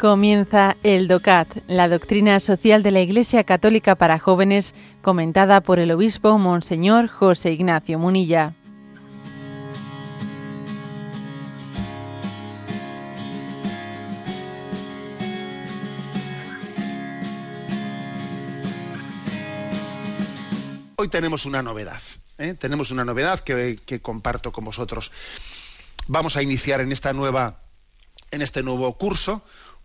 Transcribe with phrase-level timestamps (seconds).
[0.00, 5.90] Comienza el DOCAT, la doctrina social de la Iglesia Católica para jóvenes, comentada por el
[5.90, 8.54] obispo Monseñor José Ignacio Munilla.
[20.96, 22.00] Hoy tenemos una novedad,
[22.38, 22.54] ¿eh?
[22.54, 25.12] tenemos una novedad que, que comparto con vosotros.
[26.06, 27.60] Vamos a iniciar en esta nueva,
[28.30, 29.42] en este nuevo curso,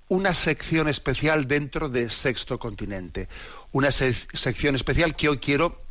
[0.08, 3.28] una sección especial dentro de Sexto Continente.
[3.72, 5.82] Una sección especial que hoy quiero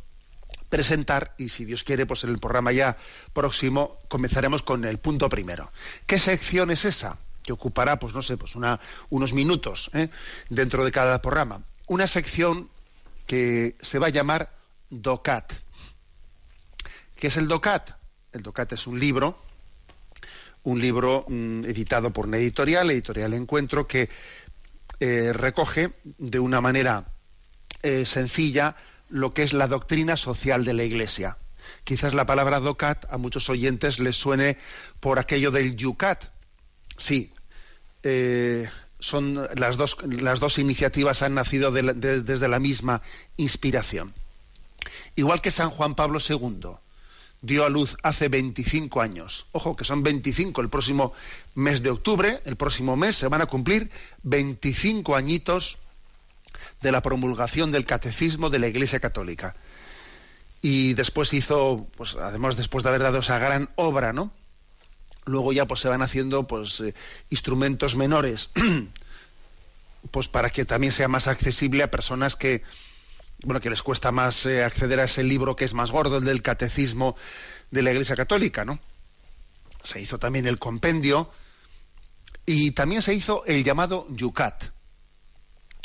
[0.69, 2.97] presentar y si Dios quiere, pues en el programa ya
[3.33, 5.71] próximo comenzaremos con el punto primero.
[6.05, 7.17] ¿Qué sección es esa?
[7.43, 10.09] Que ocupará, pues no sé, pues una, unos minutos ¿eh?
[10.49, 11.63] dentro de cada programa.
[11.87, 12.69] Una sección
[13.27, 14.55] que se va a llamar
[14.89, 15.53] DOCAT.
[17.15, 17.91] ¿Qué es el DOCAT?
[18.31, 19.44] El DOCAT es un libro
[20.65, 24.09] un libro mm, editado por una editorial, Editorial Encuentro, que
[24.99, 27.05] eh, recoge de una manera
[27.83, 28.75] eh, sencilla
[29.09, 31.37] lo que es la doctrina social de la Iglesia.
[31.83, 34.57] Quizás la palabra DOCAT a muchos oyentes les suene
[34.99, 36.25] por aquello del YUCAT.
[36.97, 37.31] Sí,
[38.03, 38.67] eh,
[38.99, 43.01] son las dos, las dos iniciativas han nacido desde la misma
[43.37, 44.13] inspiración.
[45.15, 46.77] Igual que San Juan Pablo II
[47.45, 49.45] dio a luz hace 25 años.
[49.51, 51.13] Ojo, que son 25 el próximo
[51.53, 53.91] mes de octubre, el próximo mes se van a cumplir
[54.23, 55.77] 25 añitos
[56.81, 59.55] de la promulgación del catecismo de la Iglesia Católica.
[60.61, 64.31] Y después hizo, pues además después de haber dado esa gran obra, ¿no?
[65.25, 66.93] Luego ya pues se van haciendo pues eh,
[67.29, 68.49] instrumentos menores
[70.11, 72.63] pues para que también sea más accesible a personas que
[73.43, 76.25] bueno, que les cuesta más eh, acceder a ese libro que es más gordo, el
[76.25, 77.15] del catecismo
[77.71, 78.79] de la Iglesia Católica, ¿no?
[79.83, 81.29] Se hizo también el compendio
[82.45, 84.75] y también se hizo el llamado Yucat.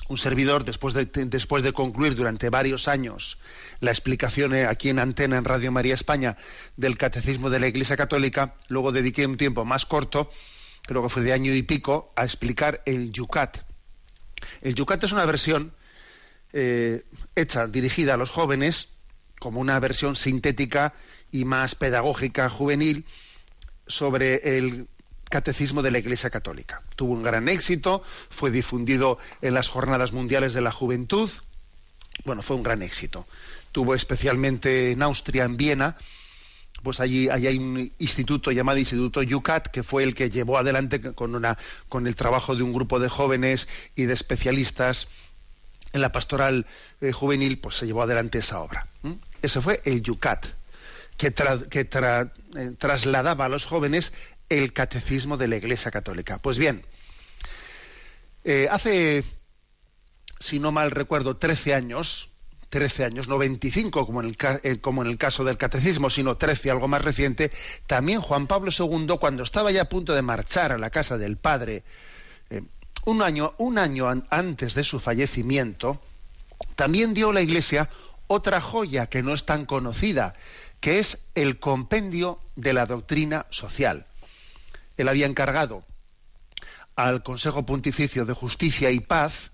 [0.08, 3.38] Un servidor, después de, después de concluir durante varios años
[3.78, 6.36] la explicación eh, aquí en Antena, en Radio María España,
[6.76, 10.30] del catecismo de la Iglesia Católica, luego dediqué un tiempo más corto,
[10.82, 13.58] creo que fue de año y pico, a explicar el Yucat.
[14.62, 15.72] El Yucat es una versión
[16.52, 18.88] eh, hecha, dirigida a los jóvenes,
[19.38, 20.94] como una versión sintética
[21.30, 23.04] y más pedagógica juvenil
[23.86, 24.88] sobre el
[25.30, 26.82] catecismo de la Iglesia Católica.
[26.96, 31.30] Tuvo un gran éxito, fue difundido en las Jornadas Mundiales de la Juventud,
[32.24, 33.26] bueno, fue un gran éxito.
[33.72, 35.96] Tuvo especialmente en Austria, en Viena,
[36.82, 41.00] pues allí, allí, hay un instituto llamado Instituto Yucat, que fue el que llevó adelante
[41.00, 41.58] con, una,
[41.88, 45.08] con el trabajo de un grupo de jóvenes y de especialistas
[45.92, 46.66] en la pastoral
[47.00, 48.86] eh, juvenil, pues se llevó adelante esa obra.
[49.42, 50.46] Ese fue el Yucat,
[51.16, 54.12] que, eh, trasladaba a los jóvenes
[54.48, 56.38] el catecismo de la Iglesia Católica.
[56.38, 56.84] Pues bien,
[58.44, 59.24] eh, hace,
[60.38, 62.30] si no mal recuerdo, 13 años,
[62.70, 66.70] 13 años, no 25 como en, el, como en el caso del catecismo, sino 13,
[66.70, 67.50] algo más reciente,
[67.86, 71.36] también Juan Pablo II, cuando estaba ya a punto de marchar a la casa del
[71.36, 71.82] Padre,
[73.04, 76.00] un año, antes de su fallecimiento,
[76.76, 77.88] también dio la Iglesia
[78.26, 80.34] otra joya que no es tan conocida,
[80.80, 84.06] que es el compendio de la doctrina social.
[84.96, 85.84] Él había encargado
[86.96, 89.50] al Consejo Pontificio de Justicia y Paz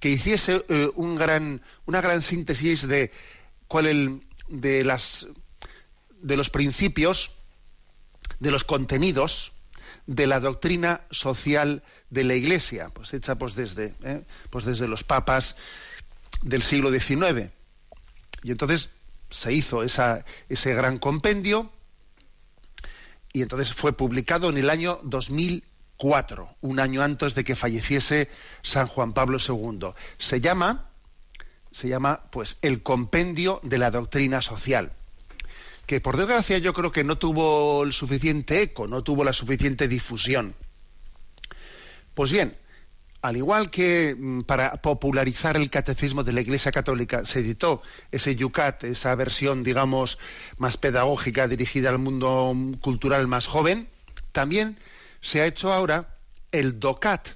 [0.00, 3.10] que hiciese eh, una gran síntesis de
[3.66, 7.32] cuál el, de los principios,
[8.38, 9.52] de los contenidos
[10.06, 14.24] de la doctrina social de la Iglesia, pues hecha pues desde, ¿eh?
[14.50, 15.56] pues desde los papas
[16.42, 17.50] del siglo XIX.
[18.42, 18.90] Y entonces
[19.30, 21.70] se hizo ese gran compendio
[23.32, 28.30] y entonces fue publicado en el año 2004, un año antes de que falleciese
[28.62, 29.90] San Juan Pablo II.
[30.18, 30.90] Se llama,
[31.72, 34.92] se llama pues el compendio de la doctrina social
[35.86, 39.88] que por desgracia yo creo que no tuvo el suficiente eco, no tuvo la suficiente
[39.88, 40.54] difusión.
[42.14, 42.56] Pues bien,
[43.22, 48.36] al igual que mm, para popularizar el catecismo de la Iglesia Católica se editó ese
[48.36, 50.18] Yucat, esa versión, digamos,
[50.58, 53.88] más pedagógica dirigida al mundo cultural más joven,
[54.32, 54.78] también
[55.20, 56.16] se ha hecho ahora
[56.52, 57.28] el DOCAT.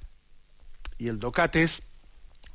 [0.98, 1.82] Y el DOCAT es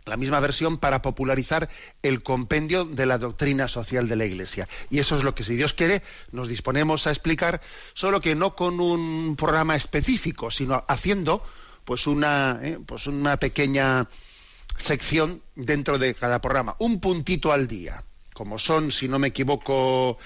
[0.05, 1.69] la misma versión para popularizar
[2.03, 4.67] el compendio de la doctrina social de la Iglesia.
[4.89, 7.61] Y eso es lo que, si Dios quiere, nos disponemos a explicar,
[7.93, 11.43] solo que no con un programa específico, sino haciendo
[11.85, 14.07] pues una, eh, pues una pequeña
[14.77, 18.03] sección dentro de cada programa, un puntito al día,
[18.33, 20.17] como son, si no me equivoco,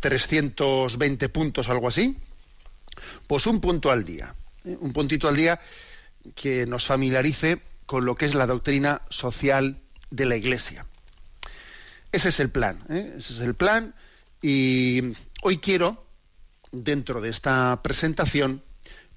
[0.00, 2.16] 320 puntos, algo así,
[3.26, 4.34] pues un punto al día,
[4.64, 5.60] eh, un puntito al día
[6.34, 10.86] que nos familiarice con lo que es la doctrina social de la Iglesia.
[12.12, 13.14] Ese es el plan, ¿eh?
[13.18, 13.94] ese es el plan
[14.40, 16.06] y hoy quiero,
[16.70, 18.62] dentro de esta presentación,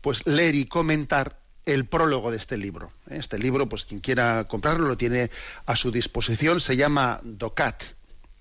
[0.02, 2.92] pues leer y comentar el prólogo de este libro.
[3.10, 3.18] ¿eh?
[3.18, 5.30] Este libro, pues quien quiera comprarlo lo tiene
[5.66, 7.84] a su disposición, se llama DOCAT.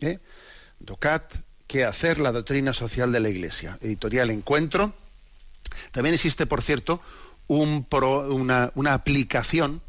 [0.00, 0.20] ¿eh?
[0.79, 1.37] DOCAT,
[1.67, 3.79] ¿qué hacer la doctrina social de la Iglesia?
[3.82, 4.94] Editorial Encuentro.
[5.90, 7.00] También existe, por cierto,
[7.49, 9.82] una, aplicación,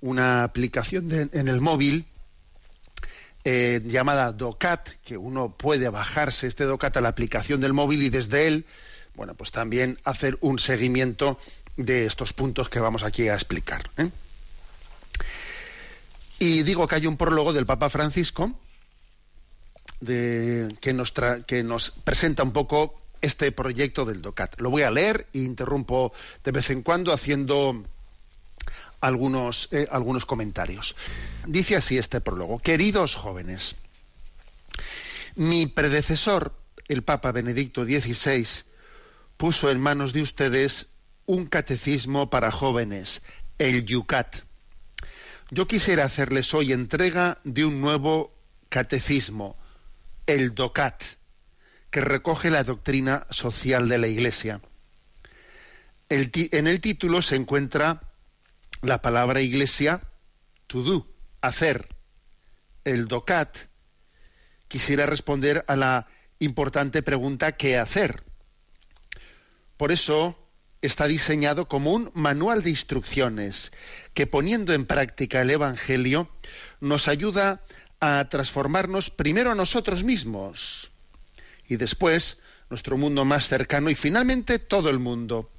[0.00, 2.06] una aplicación en el móvil
[3.42, 8.10] eh, llamada DOCAT, que uno puede bajarse este DOCAT a la aplicación del móvil y
[8.10, 8.66] desde él,
[9.14, 11.38] bueno, pues también hacer un seguimiento
[11.76, 13.88] de estos puntos que vamos aquí a explicar.
[13.96, 14.10] ¿eh?
[16.38, 18.52] Y digo que hay un prólogo del Papa Francisco
[20.04, 21.14] que, nos
[21.46, 24.60] que nos presenta un poco este proyecto del DOCAT.
[24.60, 26.12] Lo voy a leer e interrumpo
[26.44, 27.84] de vez en cuando haciendo
[29.00, 30.96] algunos, eh, algunos comentarios.
[31.46, 32.58] Dice así este prólogo.
[32.58, 33.76] Queridos jóvenes,
[35.34, 36.54] mi predecesor,
[36.88, 38.46] el Papa Benedicto XVI,
[39.36, 40.88] puso en manos de ustedes
[41.26, 43.22] un catecismo para jóvenes,
[43.58, 44.36] el Yucat.
[45.50, 48.32] Yo quisiera hacerles hoy entrega de un nuevo
[48.68, 49.56] catecismo,
[50.26, 51.02] el DOCAT,
[51.90, 54.60] que recoge la doctrina social de la Iglesia.
[56.08, 58.09] en el título se encuentra
[58.82, 60.02] la palabra iglesia,
[60.66, 61.06] to do,
[61.40, 61.88] hacer.
[62.84, 63.56] El DOCAT
[64.68, 66.06] quisiera responder a la
[66.38, 68.24] importante pregunta ¿qué hacer?
[69.76, 70.36] Por eso
[70.82, 73.72] está diseñado como un manual de instrucciones
[74.14, 76.30] que poniendo en práctica el Evangelio
[76.80, 77.62] nos ayuda
[78.00, 80.90] a transformarnos primero a nosotros mismos
[81.68, 82.38] y después
[82.70, 85.50] nuestro mundo más cercano y finalmente todo el mundo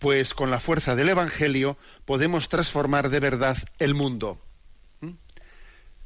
[0.00, 1.76] pues con la fuerza del Evangelio
[2.06, 4.40] podemos transformar de verdad el mundo.
[5.00, 5.10] ¿Mm?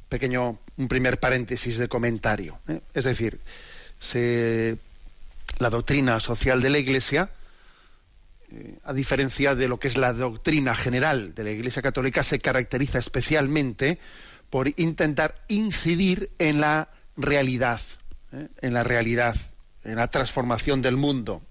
[0.09, 2.59] Pequeño, un primer paréntesis de comentario.
[2.67, 2.81] ¿eh?
[2.93, 3.39] Es decir,
[5.57, 7.29] la doctrina social de la Iglesia,
[8.51, 12.39] eh, a diferencia de lo que es la doctrina general de la Iglesia Católica, se
[12.39, 13.97] caracteriza especialmente
[14.49, 17.79] por intentar incidir en la realidad,
[18.33, 18.49] ¿eh?
[18.61, 19.37] en la realidad,
[19.85, 21.41] en la transformación del mundo.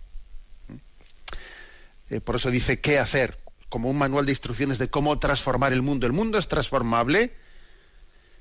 [2.14, 5.82] Eh, por eso dice qué hacer, como un manual de instrucciones de cómo transformar el
[5.82, 6.06] mundo.
[6.06, 7.34] ¿El mundo es transformable?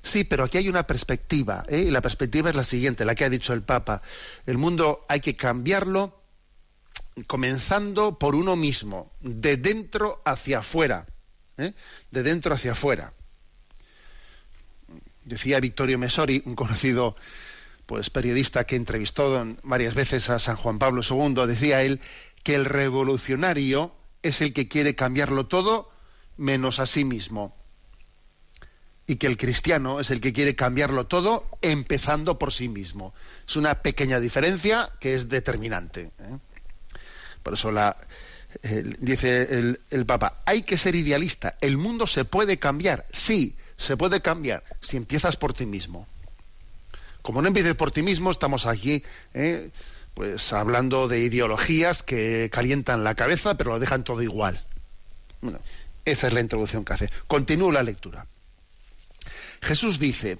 [0.00, 1.80] Sí, pero aquí hay una perspectiva, ¿eh?
[1.80, 4.00] y la perspectiva es la siguiente, la que ha dicho el Papa.
[4.46, 6.22] El mundo hay que cambiarlo
[7.26, 11.06] comenzando por uno mismo, de dentro hacia afuera,
[11.56, 11.72] ¿eh?
[12.12, 13.12] de dentro hacia afuera.
[15.24, 17.16] Decía Victorio Mesori, un conocido
[17.86, 22.00] pues periodista que entrevistó varias veces a San Juan Pablo II, decía él
[22.44, 23.92] que el revolucionario
[24.22, 25.90] es el que quiere cambiarlo todo
[26.36, 27.56] menos a sí mismo.
[29.06, 33.12] Y que el cristiano es el que quiere cambiarlo todo empezando por sí mismo.
[33.46, 36.12] Es una pequeña diferencia que es determinante.
[36.18, 36.38] ¿eh?
[37.42, 37.72] Por eso
[39.00, 41.58] dice el, el Papa, hay que ser idealista.
[41.60, 46.06] El mundo se puede cambiar, sí, se puede cambiar si empiezas por ti mismo.
[47.20, 49.02] Como no empieces por ti mismo, estamos aquí
[49.32, 49.70] ¿eh?
[50.14, 54.64] Pues hablando de ideologías que calientan la cabeza, pero lo dejan todo igual.
[55.40, 55.58] Bueno,
[56.04, 57.10] esa es la introducción que hace.
[57.26, 58.26] Continúo la lectura.
[59.60, 60.38] Jesús dice,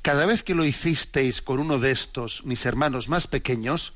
[0.00, 3.92] cada vez que lo hicisteis con uno de estos, mis hermanos más pequeños,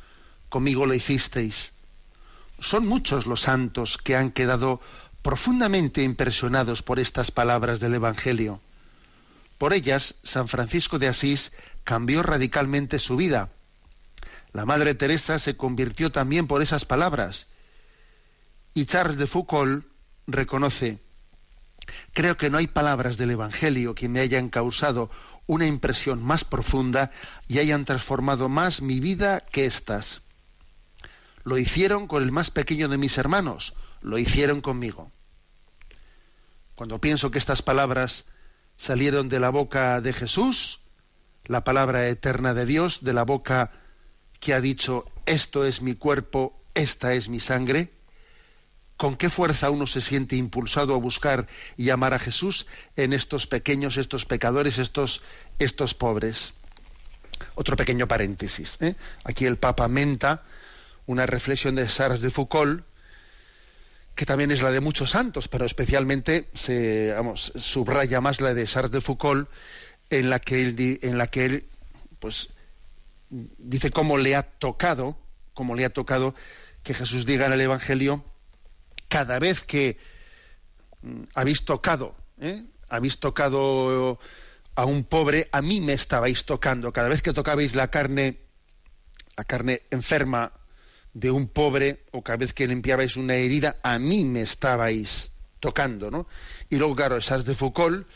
[0.51, 1.73] conmigo lo hicisteis.
[2.61, 4.81] Son muchos los santos que han quedado
[5.23, 8.61] profundamente impresionados por estas palabras del Evangelio.
[9.59, 11.53] Por ellas, San Francisco de Asís
[11.85, 13.51] cambió radicalmente su vida
[14.53, 17.47] la Madre Teresa se convirtió también por esas palabras.
[18.75, 19.87] Y Charles de Foucault
[20.27, 20.99] reconoce,
[22.13, 25.11] creo que no hay palabras del Evangelio que me hayan causado
[25.47, 27.11] una impresión más profunda
[27.49, 30.23] y hayan transformado más mi vida que estas.
[31.45, 35.13] Lo hicieron con el más pequeño de mis hermanos, lo hicieron conmigo.
[36.75, 38.25] Cuando pienso que estas palabras
[38.77, 40.81] salieron de la boca de Jesús,
[41.47, 43.73] la palabra eterna de Dios, de la boca
[44.41, 47.91] que ha dicho, esto es mi cuerpo, esta es mi sangre?
[48.97, 52.67] ¿Con qué fuerza uno se siente impulsado a buscar y amar a Jesús
[52.97, 55.23] en estos pequeños, estos pecadores, estos,
[55.59, 56.55] estos pobres?
[57.55, 58.79] Otro pequeño paréntesis.
[58.81, 58.95] ¿eh?
[59.25, 60.43] Aquí el Papa menta
[61.05, 62.85] una reflexión de Sarres de Foucault,
[64.15, 68.91] que también es la de muchos santos, pero especialmente se subraya más la de Sarres
[68.91, 69.49] de Foucault,
[70.09, 71.69] en la que él, en la que él
[72.19, 72.49] pues,
[73.31, 75.17] dice cómo le ha tocado,
[75.55, 76.35] cómo le ha tocado
[76.83, 78.25] que Jesús diga en el Evangelio,
[79.09, 79.99] cada vez que
[81.03, 82.65] mm, habéis tocado, ¿eh?
[82.89, 84.19] habéis tocado
[84.75, 86.93] a un pobre, a mí me estabais tocando.
[86.93, 88.39] Cada vez que tocabais la carne,
[89.37, 90.53] la carne enferma
[91.15, 96.11] de un pobre, o cada vez que limpiabais una herida, a mí me estabais tocando,
[96.11, 96.29] ¿no?
[96.69, 98.07] Y luego, claro, Charles de Foucault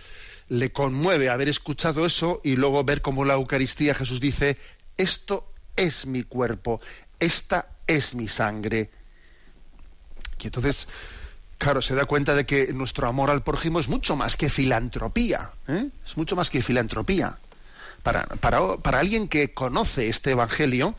[0.49, 4.59] le conmueve haber escuchado eso y luego ver cómo la Eucaristía Jesús dice,
[5.01, 6.81] esto es mi cuerpo,
[7.19, 8.91] esta es mi sangre.
[10.39, 10.89] Y entonces,
[11.59, 15.53] claro, se da cuenta de que nuestro amor al prójimo es mucho más que filantropía,
[15.69, 15.89] ¿eh?
[16.05, 17.39] es mucho más que filantropía.
[18.03, 20.95] Para, para, alguien que conoce este Evangelio,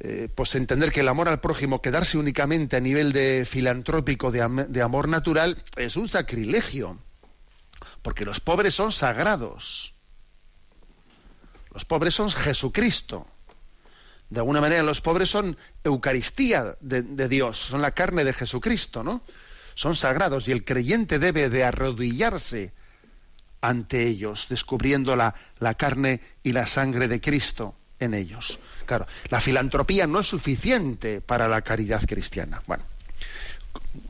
[0.00, 4.66] eh, pues entender que el amor al prójimo, quedarse únicamente a nivel de filantrópico, de,
[4.68, 6.98] de amor natural, es un sacrilegio
[8.02, 9.95] porque los pobres son sagrados.
[11.76, 13.26] Los pobres son Jesucristo.
[14.30, 19.20] De alguna manera los pobres son Eucaristía de, Dios, son la carne de Jesucristo, ¿no?
[19.74, 22.72] Son sagrados y el creyente debe de arrodillarse
[23.60, 28.58] ante ellos, descubriendo la, la carne y la sangre de Cristo en ellos.
[28.86, 32.62] Claro, la filantropía no es suficiente para la caridad cristiana.
[32.66, 32.84] Bueno,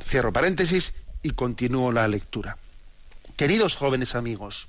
[0.00, 2.58] cierro paréntesis y continúo la lectura.
[3.34, 4.68] Queridos jóvenes amigos,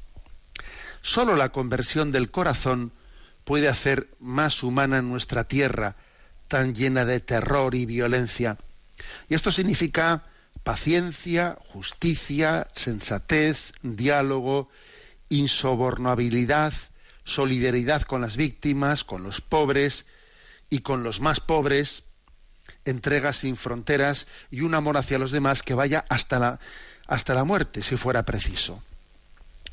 [1.07, 2.91] solo la conversión del corazón
[3.45, 5.95] puede hacer más humana nuestra tierra,
[6.49, 8.57] tan llena de terror y violencia.
[9.29, 10.25] Y esto significa
[10.65, 14.69] paciencia, justicia, sensatez, diálogo,
[15.29, 16.73] insobornabilidad,
[17.23, 20.05] solidaridad con las víctimas, con los pobres
[20.69, 22.03] y con los más pobres,
[22.83, 26.59] entrega sin fronteras y un amor hacia los demás que vaya hasta la,
[27.07, 28.83] hasta la muerte, si fuera preciso.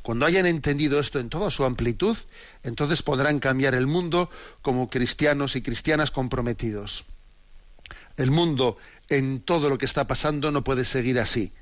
[0.05, 2.15] Cuando hayan entendido esto en toda su amplitud,
[2.63, 4.29] entonces podrán cambiar el mundo
[4.61, 7.07] como cristianos y cristianas comprometidos.
[8.19, 8.77] El mundo
[9.09, 11.55] en todo lo que está pasando no puede seguir así.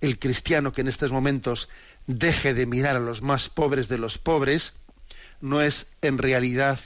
[0.00, 1.68] El cristiano que en estos momentos
[2.06, 4.74] deje de mirar a los más pobres de los pobres
[5.40, 6.78] no es en realidad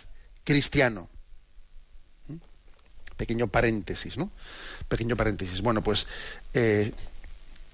[0.44, 1.10] cristiano.
[2.26, 2.36] ¿Mm?
[3.18, 4.30] Pequeño paréntesis, ¿no?
[4.88, 5.60] Pequeño paréntesis.
[5.60, 6.06] Bueno, pues
[6.54, 6.94] eh,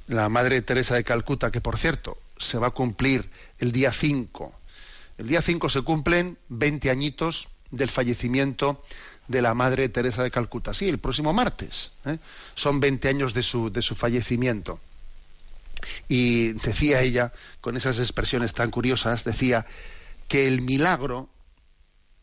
[0.09, 4.53] la Madre Teresa de Calcuta, que por cierto se va a cumplir el día 5.
[5.19, 8.85] El día 5 se cumplen 20 añitos del fallecimiento
[9.29, 10.75] de la Madre Teresa de Calcuta.
[10.75, 11.91] Sí, el próximo martes.
[12.05, 12.19] ¿eh?
[12.55, 14.81] Son 20 años de su, de su fallecimiento.
[16.09, 19.67] Y decía ella, con esas expresiones tan curiosas, decía
[20.29, 21.29] que el milagro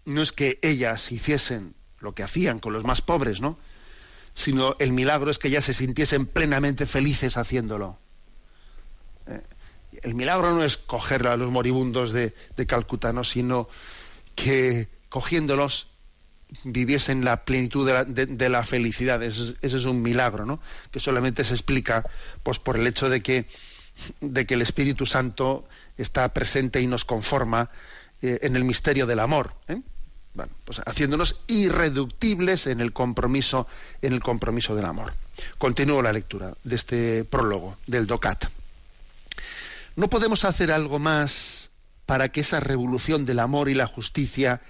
[0.05, 3.58] no es que ellas hiciesen lo que hacían con los más pobres, ¿no?
[4.34, 7.98] sino el milagro es que ya se sintiesen plenamente felices haciéndolo.
[10.02, 12.34] El milagro no es coger a los moribundos de,
[12.68, 13.68] Calcuta, sino
[14.36, 15.88] que cogiéndolos
[16.64, 19.22] viviesen la plenitud de la, felicidad.
[19.24, 20.60] Ese, es un milagro, ¿no?
[20.92, 22.04] Que solamente se explica
[22.44, 23.48] pues, por el hecho de que,
[24.22, 27.70] de que el Espíritu Santo está presente y nos conforma
[28.22, 29.54] eh, en el misterio del amor.
[29.68, 29.82] ¿eh?
[30.34, 33.68] bueno, pues haciéndonos irreductibles en el compromiso,
[34.02, 35.14] en el compromiso del amor.
[35.58, 38.46] Continúo la lectura de este prólogo del DOCAT.
[39.96, 41.70] ¿No podemos hacer algo más
[42.08, 44.62] para que esa revolución del amor y la justicia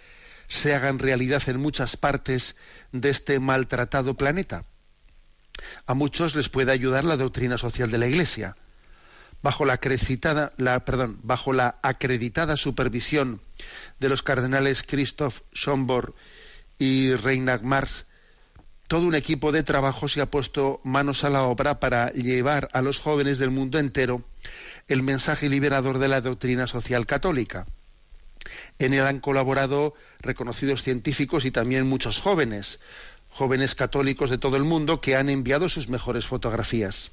[0.49, 2.57] se hagan realidad en muchas partes
[2.91, 4.65] de este maltratado planeta?
[5.85, 8.57] A muchos les puede ayudar la doctrina social de la Iglesia.
[9.41, 9.79] Bajo la,
[10.57, 13.39] la, perdón, bajo la acreditada supervisión
[13.99, 16.15] de los cardenales Christoph Schomburg
[16.77, 18.07] y Reinhard Marx,
[18.89, 22.81] todo un equipo de trabajo se ha puesto manos a la obra para llevar a
[22.81, 24.25] los jóvenes del mundo entero
[24.87, 27.65] el mensaje liberador de la doctrina social católica.
[28.79, 32.79] En él han colaborado reconocidos científicos y también muchos jóvenes,
[33.29, 37.11] jóvenes católicos de todo el mundo que han enviado sus mejores fotografías.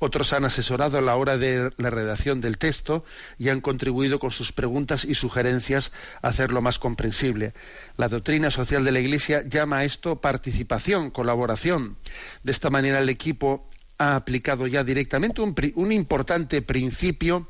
[0.00, 3.04] Otros han asesorado a la hora de la redacción del texto
[3.38, 7.54] y han contribuido con sus preguntas y sugerencias a hacerlo más comprensible.
[7.96, 11.96] La doctrina social de la Iglesia llama a esto participación, colaboración.
[12.42, 13.68] De esta manera el equipo
[14.02, 17.48] ha aplicado ya directamente un, importante principio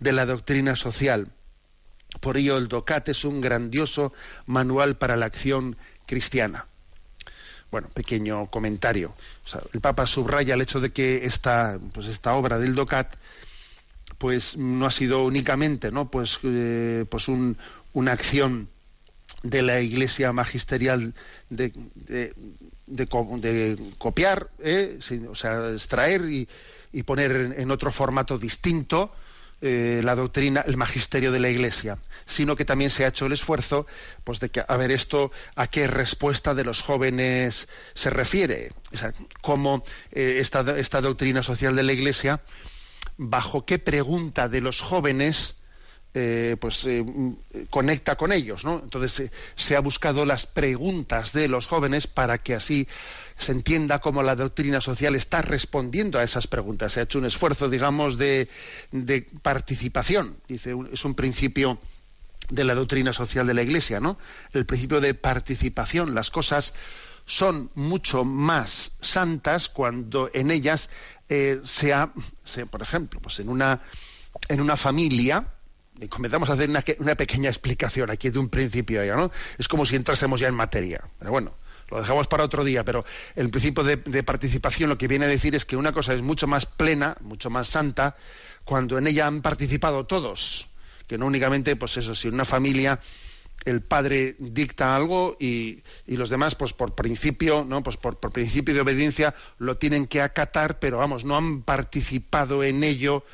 [0.00, 1.32] de la doctrina social.
[2.20, 4.12] Por ello el DOCAT es un grandioso
[4.46, 6.66] manual para la acción cristiana.
[7.70, 9.14] Bueno, pequeño comentario.
[9.72, 13.16] el Papa subraya el hecho de que esta, pues esta obra del DOCAT
[14.18, 16.10] pues no ha sido únicamente ¿no?
[16.10, 18.68] pues, eh, pues una acción
[19.44, 21.14] de la Iglesia magisterial
[21.50, 21.72] de,
[22.86, 23.06] de,
[23.98, 24.98] copiar, ¿eh?
[25.28, 26.48] o sea, extraer y,
[27.04, 29.12] poner en, otro formato distinto
[29.60, 33.32] eh, la doctrina, el magisterio de la Iglesia, sino que también se ha hecho el
[33.32, 33.86] esfuerzo,
[34.24, 38.96] pues, de que a ver esto a qué respuesta de los jóvenes se refiere, o
[38.96, 42.40] sea, cómo eh, esta, esta doctrina social de la Iglesia,
[43.18, 45.56] bajo qué pregunta de los jóvenes
[46.16, 47.04] eh, pues eh,
[47.70, 48.80] conecta con ellos, ¿no?
[48.84, 52.86] Entonces eh, se ha buscado las preguntas de los jóvenes para que así
[53.36, 56.92] se entienda cómo la doctrina social está respondiendo a esas preguntas.
[56.92, 58.48] Se ha hecho un esfuerzo, digamos, de,
[59.42, 60.36] participación.
[60.46, 61.80] Dice, es un principio
[62.48, 64.16] de la doctrina social de la Iglesia, ¿no?
[64.52, 66.14] El principio de participación.
[66.14, 66.74] Las cosas
[67.26, 70.90] son mucho más santas cuando en ellas
[71.64, 72.12] sea,
[72.70, 73.80] por ejemplo, pues en una
[74.48, 75.46] en una familia
[76.08, 79.30] comenzamos a hacer una, pequeña explicación aquí de un principio ya, ¿no?
[79.58, 81.04] Es como si entrásemos ya en materia.
[81.18, 81.54] Pero bueno,
[81.90, 83.04] lo dejamos para otro día, pero
[83.36, 86.46] el principio de, participación lo que viene a decir es que una cosa es mucho
[86.46, 88.16] más plena, mucho más santa,
[88.64, 90.68] cuando en ella han participado todos,
[91.06, 93.00] que no únicamente, pues eso, si una familia
[93.64, 97.82] el padre dicta algo y, los demás, pues por principio, ¿no?
[97.82, 102.64] Pues por, por, principio de obediencia lo tienen que acatar, pero vamos, no han participado
[102.64, 103.24] en ello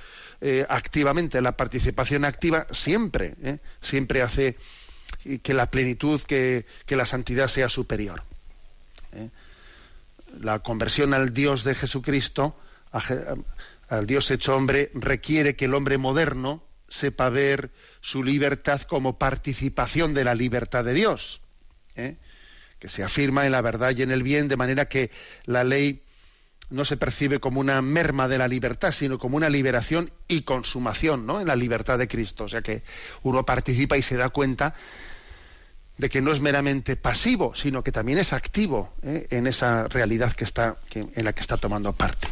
[0.40, 1.40] eh, activamente.
[1.42, 3.58] La participación activa siempre, ¿eh?
[3.80, 4.56] siempre hace
[5.42, 8.22] que la plenitud, que, la santidad sea superior.
[9.12, 9.28] ¿eh?
[10.40, 12.56] La conversión al Dios de Jesucristo,
[13.88, 17.70] al Dios hecho hombre, requiere que el hombre moderno sepa ver
[18.00, 21.42] su libertad como participación de la libertad de Dios,
[21.94, 25.10] que se afirma en la verdad y en el bien, de manera que
[25.44, 26.02] la ley
[26.70, 31.26] no se percibe como una merma de la libertad, sino como una liberación y consumación
[31.26, 31.40] ¿no?
[31.40, 32.44] en la libertad de Cristo.
[32.44, 32.82] O sea que
[33.22, 34.74] uno participa y se da cuenta
[35.98, 39.26] de que no es meramente pasivo, sino que también es activo ¿eh?
[39.30, 42.28] en esa realidad que está, en la que está tomando parte.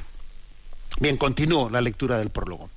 [1.01, 2.71] Bien, continúo la lectura del prólogo.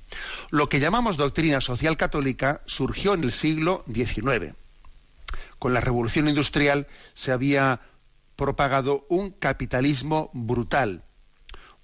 [0.50, 4.54] Lo que llamamos doctrina social católica surgió en el siglo XIX.
[5.58, 7.80] Con la revolución industrial se había
[8.36, 11.04] propagado un capitalismo brutal,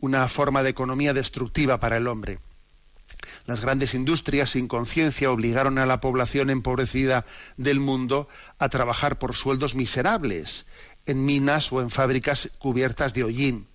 [0.01, 2.39] una forma de economía destructiva para el hombre.
[3.47, 7.25] Las grandes industrias sin conciencia obligaron a la población empobrecida
[7.57, 10.67] del mundo a trabajar por sueldos miserables
[11.07, 13.67] en minas o en fábricas cubiertas de hollín.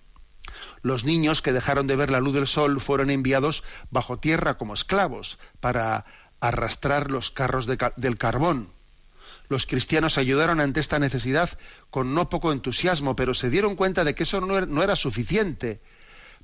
[0.82, 4.74] Los niños que dejaron de ver la luz del sol fueron enviados bajo tierra como
[4.74, 6.04] esclavos para
[6.40, 8.68] arrastrar los carros del carbón.
[9.48, 11.50] Los cristianos ayudaron ante esta necesidad
[11.90, 15.80] con no poco entusiasmo, pero se dieron cuenta de que eso no era suficiente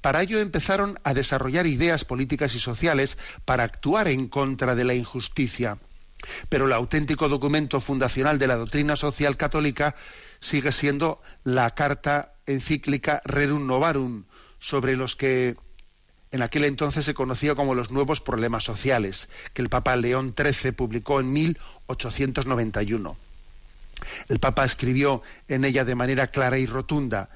[0.00, 4.94] para ello empezaron a desarrollar ideas políticas y sociales para actuar en contra de la
[4.94, 5.78] injusticia.
[6.48, 9.94] Pero el auténtico documento fundacional de la doctrina social católica
[10.40, 14.24] sigue siendo la carta encíclica Rerum Novarum,
[14.58, 15.56] sobre los que
[16.30, 20.72] en aquel entonces se conocía como los nuevos problemas sociales, que el Papa León XIII
[20.72, 23.16] publicó en 1891.
[24.28, 27.30] El Papa escribió en ella de manera clara y rotunda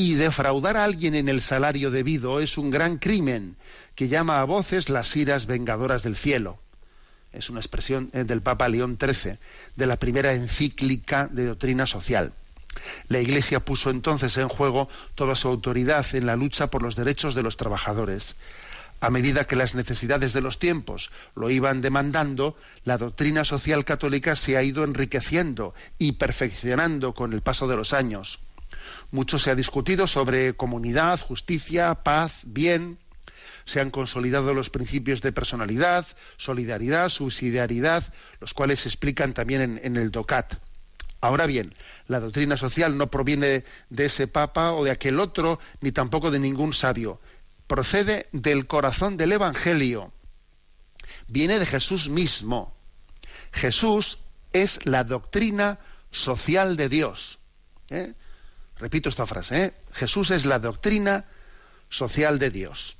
[0.00, 3.56] y defraudar a alguien en el salario debido es un gran crimen
[3.94, 6.58] que llama a voces las iras vengadoras del cielo.
[7.34, 9.36] Es una expresión eh, del Papa León XIII,
[9.76, 12.32] de la primera encíclica de doctrina social.
[13.08, 17.34] La Iglesia puso entonces en juego toda su autoridad en la lucha por los derechos
[17.34, 18.36] de los trabajadores.
[19.02, 24.34] A medida que las necesidades de los tiempos lo iban demandando, la doctrina social católica
[24.34, 28.38] se ha ido enriqueciendo y perfeccionando con el paso de los años.
[29.10, 32.98] Mucho se ha discutido sobre comunidad, justicia, paz, bien.
[33.64, 36.06] Se han consolidado los principios de personalidad,
[36.36, 40.54] solidaridad, subsidiariedad, los cuales se explican también en, el DOCAT.
[41.20, 41.74] Ahora bien,
[42.08, 46.38] la doctrina social no proviene de ese papa o de aquel otro, ni tampoco de
[46.38, 47.20] ningún sabio.
[47.66, 50.12] Procede del corazón del Evangelio.
[51.28, 52.72] Viene de Jesús mismo.
[53.52, 54.18] Jesús
[54.52, 55.78] es la doctrina
[56.10, 57.38] social de Dios.
[57.90, 58.14] ¿eh?
[58.80, 59.72] Repito esta frase, ¿eh?
[59.92, 61.26] Jesús es la doctrina
[61.90, 62.96] social de Dios.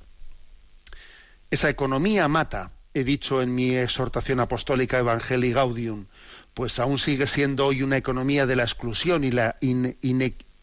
[1.49, 6.05] Esa economía mata, he dicho en mi exhortación apostólica Evangelii Gaudium,
[6.53, 9.57] pues aún sigue siendo hoy una economía de la exclusión y la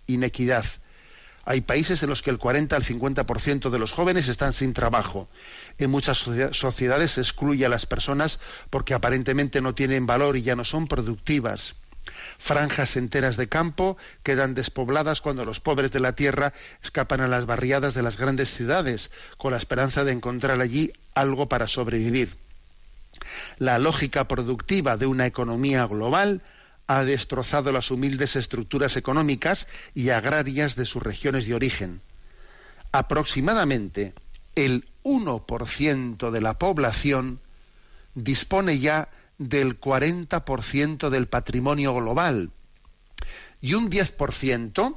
[0.06, 0.64] inequidad.
[1.44, 5.28] Hay países en los que el 40 al 50% de los jóvenes están sin trabajo.
[5.78, 6.18] En muchas
[6.52, 8.38] sociedades se excluye a las personas
[8.70, 11.74] porque aparentemente no tienen valor y ya no son productivas.
[12.38, 17.46] Franjas enteras de campo quedan despobladas cuando los pobres de la tierra escapan a las
[17.46, 22.36] barriadas de las grandes ciudades con la esperanza de encontrar allí algo para sobrevivir.
[23.58, 26.42] La lógica productiva de una economía global
[26.86, 32.00] ha destrozado las humildes estructuras económicas y agrarias de sus regiones de origen.
[32.92, 34.14] Aproximadamente
[34.54, 37.40] el 1% de la población
[38.14, 42.50] dispone ya del 40% del patrimonio global
[43.60, 44.96] y un 10%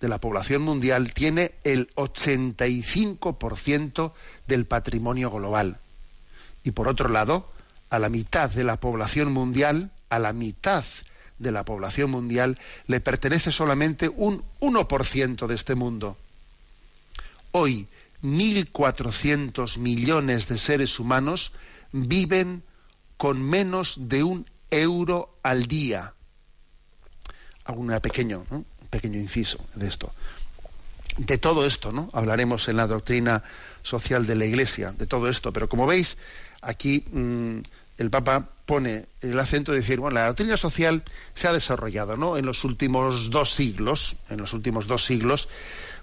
[0.00, 4.12] de la población mundial tiene el 85%
[4.46, 5.78] del patrimonio global.
[6.64, 7.50] Y por otro lado,
[7.88, 10.84] a la mitad de la población mundial, a la mitad
[11.38, 16.16] de la población mundial, le pertenece solamente un 1% de este mundo.
[17.52, 17.88] Hoy,
[18.22, 21.52] 1.400 millones de seres humanos
[21.92, 22.62] viven
[23.22, 26.12] con menos de un euro al día.
[27.62, 28.44] Hago un pequeño,
[28.90, 30.12] pequeño inciso de esto.
[31.18, 32.10] De todo esto, ¿no?
[32.14, 33.44] Hablaremos en la doctrina
[33.84, 35.52] social de la Iglesia, de todo esto.
[35.52, 36.16] Pero como veis,
[36.62, 37.58] aquí mm,
[37.98, 41.04] el Papa pone el acento de decir, bueno, la doctrina social
[41.34, 42.36] se ha desarrollado, ¿no?
[42.36, 45.48] En los últimos dos siglos, en los últimos dos siglos,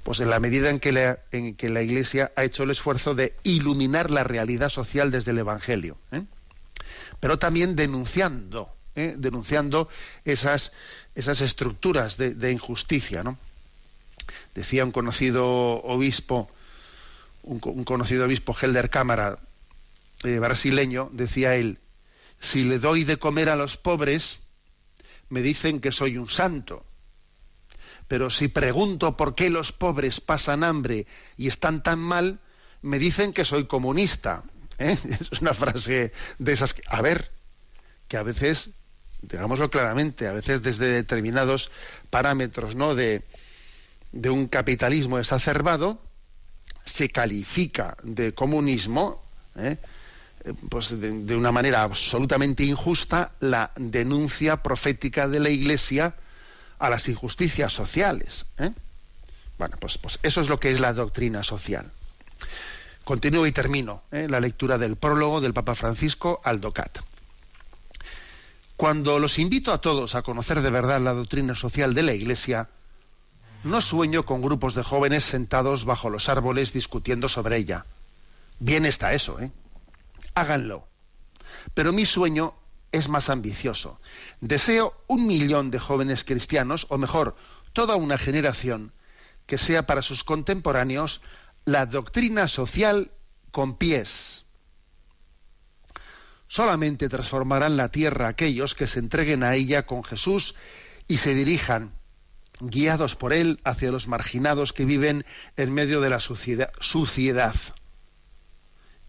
[0.03, 3.13] pues en la medida en que la, en que la Iglesia ha hecho el esfuerzo
[3.13, 5.97] de iluminar la realidad social desde el Evangelio.
[6.13, 6.23] ¿eh?
[7.19, 9.15] Pero también denunciando, ¿eh?
[9.17, 9.89] denunciando
[10.25, 10.71] esas,
[11.15, 13.23] esas estructuras de, injusticia.
[13.23, 13.37] ¿no?
[14.55, 15.47] Decía un conocido
[15.83, 16.49] obispo,
[17.43, 19.39] un, conocido obispo Helder Cámara,
[20.23, 21.79] eh, brasileño, decía él,
[22.39, 24.39] si le doy de comer a los pobres,
[25.29, 26.85] me dicen que soy un santo.
[28.07, 31.05] Pero si pregunto por qué los pobres pasan hambre
[31.37, 32.39] y están tan mal,
[32.81, 34.43] me dicen que soy comunista.
[34.85, 34.97] ¿eh?
[35.31, 37.31] Es una frase de esas que, a ver,
[38.07, 38.71] que a veces,
[39.21, 41.71] digámoslo claramente, a veces desde determinados
[42.09, 42.95] parámetros ¿no?
[42.95, 43.23] de,
[44.11, 46.01] de un capitalismo exacerbado,
[46.85, 49.23] se califica de comunismo,
[49.55, 49.77] ¿eh?
[50.69, 56.15] pues de, una manera absolutamente injusta, la denuncia profética de la Iglesia
[56.79, 58.45] a las injusticias sociales.
[58.57, 58.71] ¿eh?
[59.57, 61.91] Bueno, pues, pues eso es lo que es la doctrina social.
[63.09, 64.27] Continúo y termino ¿eh?
[64.29, 66.99] la lectura del prólogo del Papa Francisco al DOCAT.
[68.77, 72.69] Cuando los invito a todos a conocer de verdad la doctrina social de la Iglesia,
[73.63, 77.87] no sueño con grupos de jóvenes sentados bajo los árboles discutiendo sobre ella.
[78.59, 79.51] Bien está eso, ¿eh?
[80.35, 80.87] Háganlo.
[81.73, 82.53] Pero mi sueño
[82.91, 83.99] es más ambicioso.
[84.39, 87.35] Deseo un millón de jóvenes cristianos, o mejor,
[87.73, 88.91] toda una generación,
[89.47, 91.21] que sea para sus contemporáneos
[91.69, 93.11] la doctrina social
[93.51, 94.45] con pies.
[96.47, 100.55] Solamente transformarán la tierra aquellos que se entreguen a ella con Jesús
[101.07, 101.93] y se dirijan,
[102.59, 105.25] guiados por él, hacia los marginados que viven
[105.57, 107.55] en medio de la suciedad.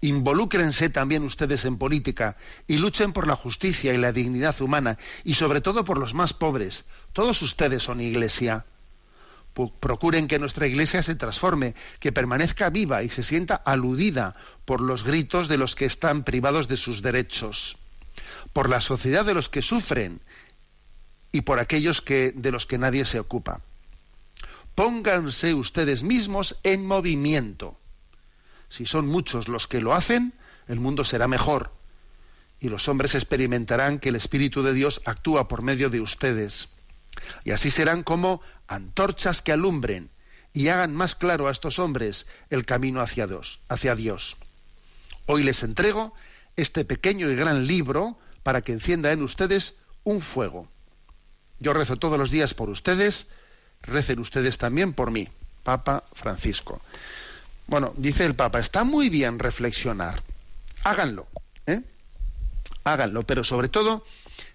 [0.02, 5.34] Involúcrense también ustedes en política y luchen por la justicia y la dignidad humana y
[5.34, 6.84] sobre todo por los más pobres.
[7.14, 8.66] Todos ustedes son iglesia
[9.80, 15.04] procuren que nuestra iglesia se transforme, que permanezca viva y se sienta aludida por los
[15.04, 17.76] gritos de los que están privados de sus derechos,
[18.52, 20.20] por la sociedad de los que sufren
[21.32, 23.60] y por aquellos que, de los que nadie se ocupa.
[24.74, 27.78] Pónganse ustedes mismos en movimiento.
[28.68, 30.32] Si son muchos los que lo hacen,
[30.68, 31.72] el mundo será mejor
[32.60, 36.68] y los hombres experimentarán que el Espíritu de Dios actúa por medio de ustedes.
[37.44, 40.10] Y así serán como antorchas que alumbren
[40.52, 44.36] y hagan más claro a estos hombres el camino hacia Dios, hacia Dios.
[45.26, 46.14] Hoy les entrego
[46.56, 50.68] este pequeño y gran libro para que encienda en ustedes un fuego.
[51.58, 53.28] Yo rezo todos los días por ustedes,
[53.82, 55.28] recen ustedes también por mí,
[55.62, 56.80] Papa Francisco.
[57.66, 60.22] Bueno, dice el Papa, está muy bien reflexionar.
[60.82, 61.28] Háganlo,
[61.66, 61.82] ¿eh?
[62.82, 64.04] Háganlo, pero sobre todo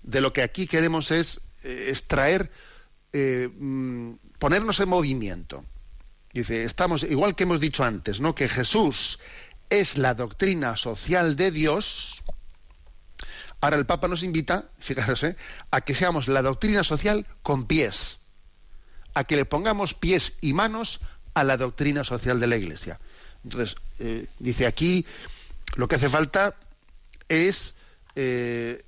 [0.04, 2.52] de lo que aquí queremos es eh, extraer,
[3.12, 5.66] eh, mm, ponernos en movimiento.
[6.32, 8.36] Dice, estamos, igual que hemos dicho antes, ¿no?
[8.36, 9.20] Que Jesús
[9.70, 12.24] es la doctrina social de Dios.
[13.62, 15.36] Ahora el Papa nos invita, fijaros, ¿eh?
[15.72, 18.20] a que seamos la doctrina social con pies,
[19.16, 21.00] a que le pongamos pies y manos
[21.34, 23.00] a la doctrina social de la Iglesia.
[23.44, 23.76] Entonces,
[24.40, 25.06] dice aquí,
[25.76, 26.56] lo que hace falta
[27.28, 27.76] es
[28.16, 28.84] eh,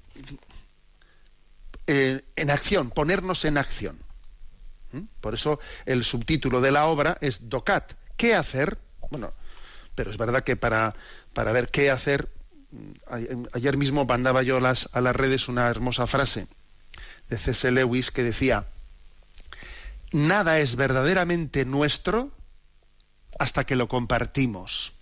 [1.88, 3.97] en acción, ponernos en acción.
[4.91, 5.04] ¿Mm?
[5.21, 7.93] Por eso el subtítulo de la obra es DOCAT.
[8.15, 8.78] ¿Qué hacer?
[9.10, 9.34] Bueno,
[9.95, 10.95] pero es verdad que para,
[11.34, 12.30] para ver qué hacer,
[12.71, 16.47] mm, ayer mismo mandaba yo las, a las redes una hermosa frase
[17.30, 17.71] de C.S.
[17.71, 18.65] Lewis que decía,
[20.12, 22.32] nada es verdaderamente nuestro
[23.39, 24.93] hasta que lo compartimos.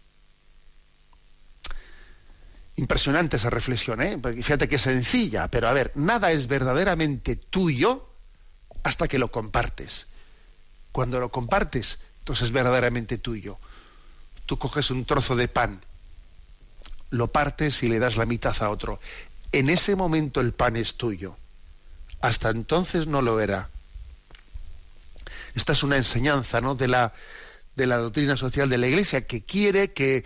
[2.77, 4.19] Impresionante esa reflexión, ¿eh?
[4.21, 8.09] fíjate que sencilla, pero a ver, nada es verdaderamente tuyo
[8.83, 10.07] hasta que lo compartes.
[10.91, 13.59] Cuando lo compartes, entonces es verdaderamente tuyo.
[14.45, 15.81] tú coges un trozo de pan,
[17.09, 18.99] lo partes y le das la mitad a otro.
[19.51, 21.37] En ese momento el pan es tuyo.
[22.21, 23.69] Hasta entonces no lo era.
[25.55, 26.75] Esta es una enseñanza ¿no?
[26.75, 27.13] de, la,
[27.75, 30.23] de la doctrina social de la Iglesia que quiere que,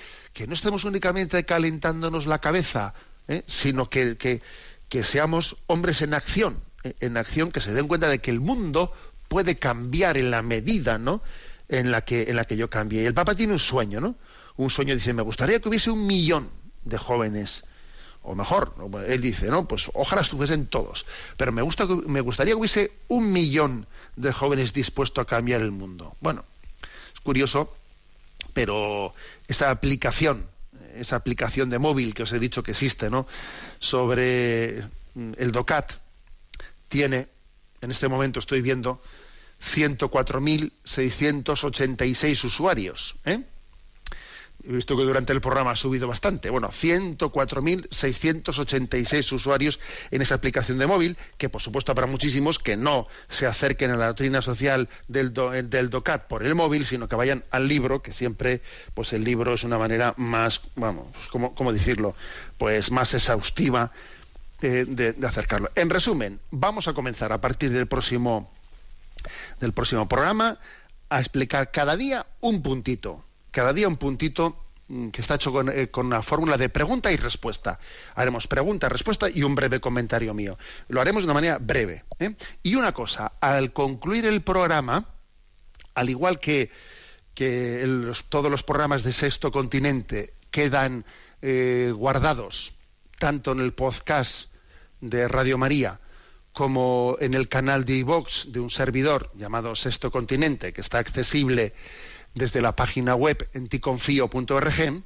[0.48, 2.94] no estemos únicamente calentándonos la cabeza,
[3.28, 3.44] ¿eh?
[3.48, 6.94] sino que, que, seamos hombres en acción, ¿eh?
[7.00, 8.94] en acción que se den cuenta de que el mundo
[9.28, 11.22] puede cambiar en la medida ¿no?
[11.68, 13.04] en, la que, en la que yo cambie.
[13.04, 14.16] Y el Papa tiene un sueño, ¿no?
[14.58, 16.50] Un sueño dice, me gustaría que hubiese un millón
[16.84, 17.64] de jóvenes
[18.22, 18.74] o mejor,
[19.08, 19.68] él dice, ¿no?
[19.68, 21.06] Pues ojalá estuviesen todos,
[21.38, 25.72] pero me, gusta, me gustaría que hubiese un millón de jóvenes dispuestos a cambiar el
[25.72, 26.16] mundo.
[26.20, 26.44] Bueno,
[27.20, 27.76] es curioso,
[28.54, 29.14] pero
[29.48, 30.48] esa aplicación,
[30.96, 33.28] esa aplicación de móvil que os he dicho que existe, ¿no?
[33.80, 35.92] Sobre mm, el DOCAT,
[36.88, 37.28] tiene,
[37.82, 39.02] en este momento estoy viendo,
[39.62, 43.44] 104.686 usuarios, ¿eh?
[44.64, 46.50] He visto que durante el programa ha subido bastante.
[46.50, 49.80] Bueno, 104.686 usuarios
[50.12, 53.98] en esa aplicación de móvil, que por supuesto habrá muchísimos que no se acerquen a
[53.98, 58.12] la doctrina social del, del DOCAT por el móvil, sino que vayan al libro, que
[58.14, 58.62] siempre,
[58.94, 62.16] pues el libro es una manera más, vamos, pues, ¿cómo, decirlo?
[62.58, 63.94] Pues más exhaustiva
[64.62, 65.72] eh, de, de acercarlo.
[65.76, 68.52] En resumen, vamos a comenzar a partir del próximo,
[69.62, 70.60] del próximo programa
[71.10, 74.58] a explicar cada día un puntito cada día un puntito
[74.88, 77.80] mm, que está hecho eh, con, una fórmula de pregunta y respuesta.
[78.16, 80.58] Haremos pregunta, respuesta y un breve comentario mío.
[80.88, 82.06] Lo haremos de una manera breve.
[82.20, 82.36] ¿eh?
[82.64, 85.06] Y una cosa, al concluir el programa,
[85.96, 86.72] al igual que,
[88.28, 91.06] todos los programas de Sexto Continente quedan
[91.42, 92.74] eh, guardados
[93.18, 94.50] tanto en el podcast
[95.00, 96.02] de Radio María
[96.52, 101.74] como en el canal de iVox de un servidor llamado Sexto Continente, que está accesible
[102.34, 105.04] desde la página web enticonfío.org,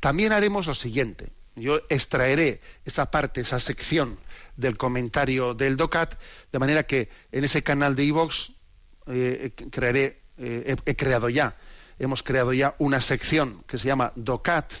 [0.00, 1.28] también haremos lo siguiente.
[1.56, 4.18] Yo extraeré esa parte, esa sección
[4.56, 6.14] del comentario del DOCAT,
[6.52, 8.52] de manera que en ese canal de iVox
[9.06, 11.56] eh, crearé, eh, he, creado ya,
[11.98, 14.72] hemos creado ya una sección que se llama DOCAT,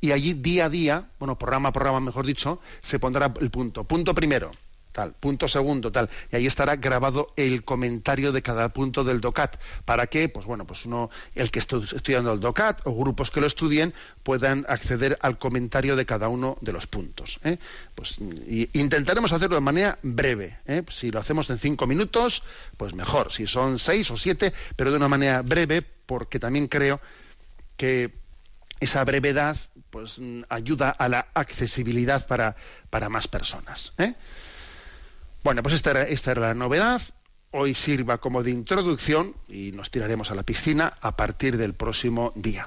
[0.00, 3.84] y allí día a día, bueno, programa a programa, mejor dicho, se pondrá el punto.
[3.84, 4.50] Punto primero,
[4.94, 9.60] tal, punto segundo, tal, y ahí estará grabado el comentario de cada punto del DOCAT,
[9.84, 13.40] para que, pues bueno, pues uno, el que esté estudiando el DOCAT o grupos que
[13.40, 17.40] lo estudien puedan acceder al comentario de cada uno de los puntos.
[17.42, 17.58] ¿eh?
[17.94, 18.18] Pues
[18.72, 20.58] intentaremos hacerlo de manera breve.
[20.66, 20.84] ¿eh?
[20.88, 22.44] Si lo hacemos en cinco minutos,
[22.76, 23.32] pues mejor.
[23.32, 27.00] Si son seis o siete, pero de una manera breve, porque también creo
[27.76, 28.14] que
[28.78, 29.56] esa brevedad
[29.90, 32.56] pues ayuda a la accesibilidad para,
[32.90, 33.92] para más personas.
[33.98, 34.14] ¿eh?
[35.44, 37.02] Bueno, pues esta era, esta era la novedad.
[37.50, 42.32] Hoy sirva como de introducción y nos tiraremos a la piscina a partir del próximo
[42.34, 42.66] día.